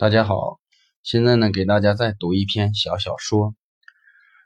[0.00, 0.58] 大家好，
[1.02, 3.54] 现在呢给大家再读一篇小小说，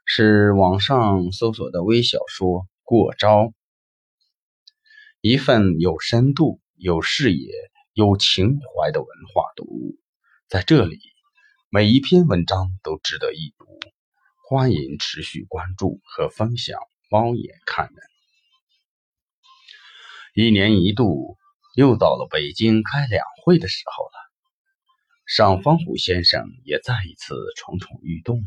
[0.04, 3.42] 是网上搜索的微小说《过招》，
[5.20, 7.52] 一份有深度、有视野、
[7.92, 9.96] 有情怀的文化读物，
[10.48, 10.98] 在这里，
[11.70, 13.64] 每一篇文章都值得一读，
[14.48, 16.80] 欢迎持续关注和分享。
[17.08, 17.94] 猫眼看人，
[20.34, 21.38] 一年一度，
[21.76, 24.03] 又到了北京开两会的时候。
[25.26, 25.62] 尚。
[25.62, 28.46] 方虎先生也再一次蠢蠢欲动了。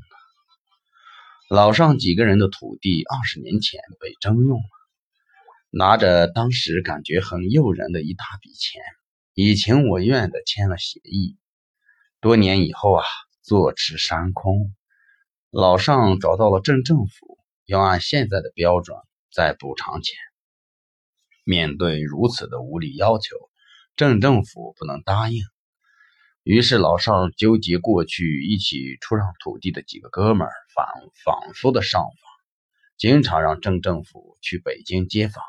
[1.49, 4.69] 老上几个人的土地，二十年前被征用了，
[5.69, 8.81] 拿着当时感觉很诱人的一大笔钱，
[9.33, 11.37] 以情我愿的签了协议。
[12.19, 13.05] 多年以后啊，
[13.41, 14.73] 坐吃山空。
[15.49, 18.97] 老上找到了镇政府，要按现在的标准
[19.31, 20.17] 再补偿钱。
[21.45, 23.37] 面对如此的无理要求，
[23.95, 25.41] 镇政府不能答应。
[26.47, 30.87] 于是老邵纠结过去一起出让土地的几个哥们儿，反
[31.25, 32.11] 反复的上访，
[32.95, 35.43] 经常让镇政府去北京接访。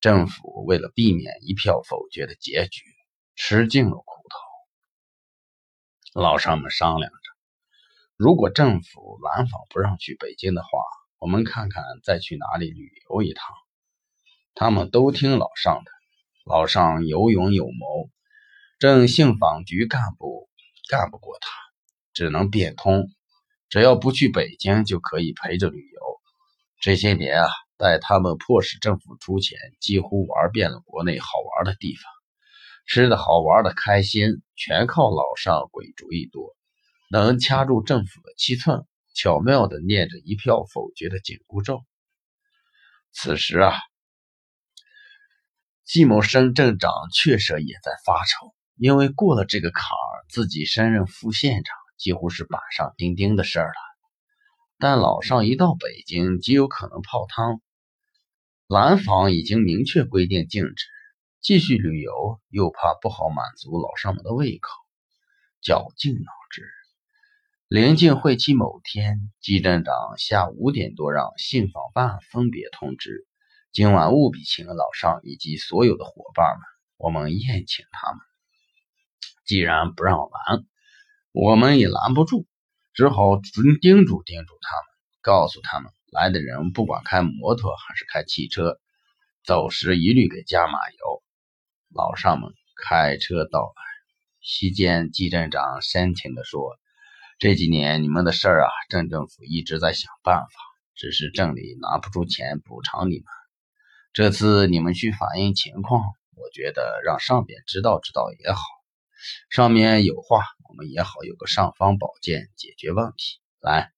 [0.00, 2.82] 政府为了避免一票否决的结局，
[3.36, 4.04] 吃尽了苦
[6.14, 6.18] 头。
[6.18, 7.18] 老邵们商量着，
[8.16, 10.68] 如果政府拦访不让去北京的话，
[11.18, 13.44] 我们看看再去哪里旅游一趟。
[14.54, 15.90] 他们都听老尚的，
[16.46, 18.08] 老尚有勇有谋。
[18.80, 20.48] 镇信访局干部
[20.88, 21.50] 干不过他，
[22.14, 23.10] 只能变通，
[23.68, 26.00] 只要不去北京就可以陪着旅游。
[26.80, 31.26] 这些年啊，带他们迫使政府出钱，几乎玩遍了国内好
[31.58, 32.04] 玩的地方，
[32.86, 36.56] 吃的好玩的开心，全靠老上鬼主意多，
[37.10, 41.84] 能掐住政府的七寸，巧妙地念着一票否决的紧箍咒。
[43.12, 43.74] 此时啊，
[45.84, 48.54] 季某生镇长确实也在发愁。
[48.80, 53.74] 因为过了这个坎儿，自己升任副县长几乎是板上钉钉的事儿了。
[54.78, 57.60] 但老尚一到北京，极有可能泡汤。
[58.66, 60.86] 蓝坊已经明确规定禁止
[61.42, 64.70] 继续旅游，又怕不好满足老尚们的胃口，
[65.60, 66.62] 绞尽脑汁。
[67.68, 73.26] 临近会期某天，季镇长下午五点多让信访办分别通知，
[73.72, 76.62] 今晚务必请老尚以及所有的伙伴们，
[76.96, 78.29] 我们宴请他们。
[79.50, 80.64] 既然不让拦，
[81.32, 82.46] 我们也拦不住，
[82.94, 84.86] 只好叮叮嘱叮嘱他们，
[85.22, 88.78] 告诉他们来的人不管开摩托还是开汽车，
[89.42, 91.24] 走时一律给加马油。
[91.92, 93.82] 老上们开车到来，
[94.40, 96.78] 席间季镇长深情地说
[97.40, 100.48] ：“这几年你们的事儿啊，镇政府一直在想办法，
[100.94, 103.24] 只是镇里拿不出钱补偿你们。
[104.12, 106.00] 这次你们去反映情况，
[106.36, 108.60] 我觉得让上边知道知道也好。”
[109.48, 113.40] 上面有话，我们也好有个尚方宝剑解决问题。
[113.60, 113.92] 来，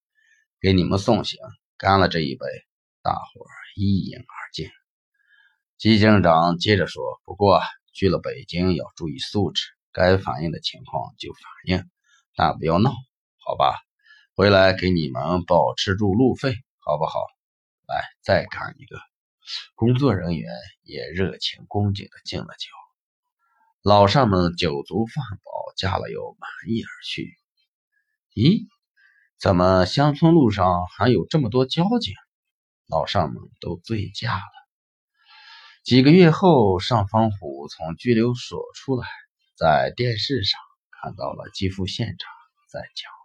[0.61, 1.39] 给你们送行，
[1.77, 2.47] 干了这一杯，
[3.03, 4.71] 大伙儿一饮而尽。
[5.79, 7.61] 季警长接着说：“不过
[7.93, 11.91] 去了北京要注意素质，该反映的情况就反映，
[12.37, 12.93] 但不要闹，
[13.39, 13.81] 好吧？
[14.35, 17.21] 回来给你们报吃住路费，好不好？
[17.87, 18.99] 来，再干一个。”
[19.75, 20.53] 工作人员
[20.85, 22.82] 也热情恭敬的敬了酒。
[23.83, 27.37] 老尚们酒足饭饱，驾了又，满意而去。
[28.33, 28.69] 咦，
[29.41, 32.15] 怎么乡村路上还有这么多交警？
[32.87, 34.43] 老尚们都醉驾了。
[35.83, 39.09] 几个月后，尚方虎从拘留所出来，
[39.57, 40.61] 在电视上
[41.03, 42.31] 看到了季副县长
[42.71, 43.22] 在讲。